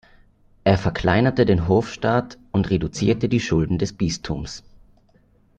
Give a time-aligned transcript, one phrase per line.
[0.63, 4.63] Er verkleinerte den Hofstaat und reduzierte die Schulden des Bistums.